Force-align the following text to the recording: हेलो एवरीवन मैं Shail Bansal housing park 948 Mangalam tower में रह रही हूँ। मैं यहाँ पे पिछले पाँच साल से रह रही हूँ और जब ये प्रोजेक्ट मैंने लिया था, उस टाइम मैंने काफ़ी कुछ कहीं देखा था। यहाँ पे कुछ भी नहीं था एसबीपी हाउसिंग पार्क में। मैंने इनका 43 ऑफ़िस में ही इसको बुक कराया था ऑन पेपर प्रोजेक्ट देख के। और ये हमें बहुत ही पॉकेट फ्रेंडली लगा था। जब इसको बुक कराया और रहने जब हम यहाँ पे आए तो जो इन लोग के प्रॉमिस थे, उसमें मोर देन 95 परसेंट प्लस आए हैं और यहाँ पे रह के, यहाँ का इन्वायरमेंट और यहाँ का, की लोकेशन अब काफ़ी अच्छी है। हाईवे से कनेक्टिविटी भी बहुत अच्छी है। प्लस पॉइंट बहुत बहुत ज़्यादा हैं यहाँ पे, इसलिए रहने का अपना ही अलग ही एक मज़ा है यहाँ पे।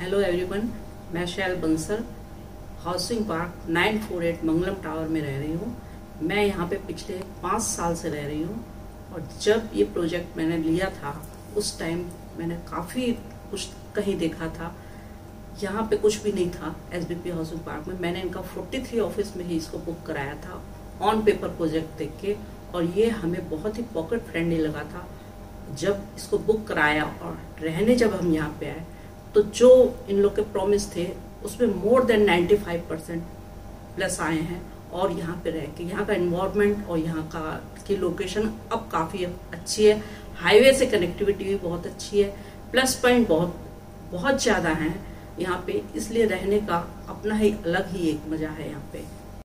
हेलो 0.00 0.18
एवरीवन 0.20 0.68
मैं 1.12 1.24
Shail 1.26 1.54
Bansal 1.56 2.02
housing 2.80 3.24
park 3.26 3.68
948 3.68 4.42
Mangalam 4.44 4.74
tower 4.82 5.06
में 5.08 5.20
रह 5.20 5.38
रही 5.38 5.52
हूँ। 5.52 5.68
मैं 6.22 6.44
यहाँ 6.44 6.66
पे 6.68 6.76
पिछले 6.86 7.14
पाँच 7.42 7.62
साल 7.62 7.94
से 7.96 8.08
रह 8.08 8.26
रही 8.26 8.42
हूँ 8.42 8.56
और 9.14 9.28
जब 9.42 9.70
ये 9.74 9.84
प्रोजेक्ट 9.84 10.36
मैंने 10.36 10.58
लिया 10.58 10.88
था, 10.90 11.14
उस 11.56 11.78
टाइम 11.78 12.04
मैंने 12.38 12.56
काफ़ी 12.70 13.10
कुछ 13.50 13.68
कहीं 13.94 14.16
देखा 14.18 14.48
था। 14.48 14.72
यहाँ 15.62 15.86
पे 15.90 15.96
कुछ 15.96 16.22
भी 16.22 16.32
नहीं 16.32 16.50
था 16.50 16.74
एसबीपी 16.92 17.30
हाउसिंग 17.30 17.60
पार्क 17.60 17.88
में। 17.88 17.98
मैंने 18.00 18.20
इनका 18.22 18.42
43 18.50 19.00
ऑफ़िस 19.00 19.34
में 19.36 19.44
ही 19.44 19.56
इसको 19.56 19.78
बुक 19.86 20.04
कराया 20.06 20.34
था 20.44 20.60
ऑन 21.02 21.22
पेपर 21.24 21.54
प्रोजेक्ट 21.56 21.96
देख 21.98 22.12
के। 22.20 22.36
और 22.74 22.84
ये 22.98 23.08
हमें 23.12 23.48
बहुत 23.50 23.78
ही 23.78 23.82
पॉकेट 23.94 24.26
फ्रेंडली 24.26 24.58
लगा 24.58 24.82
था। 24.92 25.06
जब 25.76 26.04
इसको 26.16 26.38
बुक 26.40 26.66
कराया 26.66 27.04
और 27.22 27.38
रहने 27.62 27.96
जब 27.96 28.14
हम 28.14 28.32
यहाँ 28.34 28.56
पे 28.60 28.66
आए 28.66 28.84
तो 29.36 29.42
जो 29.54 29.68
इन 30.10 30.18
लोग 30.18 30.34
के 30.36 30.42
प्रॉमिस 30.42 30.84
थे, 30.94 31.06
उसमें 31.44 31.74
मोर 31.74 32.04
देन 32.04 32.24
95 32.26 32.78
परसेंट 32.90 33.22
प्लस 33.96 34.18
आए 34.20 34.38
हैं 34.40 34.60
और 34.90 35.12
यहाँ 35.12 35.36
पे 35.44 35.50
रह 35.50 35.66
के, 35.68 35.84
यहाँ 35.84 36.04
का 36.06 36.14
इन्वायरमेंट 36.14 36.88
और 36.88 36.98
यहाँ 36.98 37.26
का, 37.26 37.40
की 37.86 37.96
लोकेशन 37.96 38.48
अब 38.72 38.88
काफ़ी 38.92 39.24
अच्छी 39.24 39.84
है। 39.84 40.02
हाईवे 40.36 40.72
से 40.72 40.86
कनेक्टिविटी 40.86 41.44
भी 41.44 41.56
बहुत 41.58 41.86
अच्छी 41.86 42.20
है। 42.20 42.28
प्लस 42.72 42.94
पॉइंट 43.02 43.28
बहुत 43.28 43.60
बहुत 44.12 44.42
ज़्यादा 44.42 44.70
हैं 44.70 44.94
यहाँ 45.40 45.62
पे, 45.66 45.82
इसलिए 45.96 46.26
रहने 46.26 46.60
का 46.60 46.76
अपना 47.08 47.34
ही 47.34 47.52
अलग 47.54 47.90
ही 47.90 48.08
एक 48.08 48.28
मज़ा 48.28 48.50
है 48.50 48.68
यहाँ 48.68 48.88
पे। 48.92 49.04